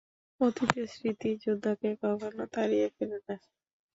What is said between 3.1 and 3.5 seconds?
না।